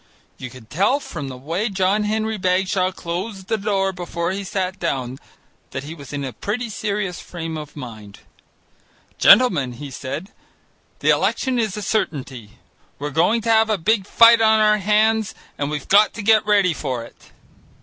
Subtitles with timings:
[0.39, 4.79] You could tell from the way John Henry Bagshaw closed the door before he sat
[4.79, 5.19] down
[5.69, 8.21] that he was in a pretty serious frame of mind.
[9.19, 10.31] "Gentlemen," he said,
[11.01, 12.57] "the election is a certainty.
[12.97, 16.47] We're going to have a big fight on our hands and we've got to get
[16.47, 17.31] ready for it."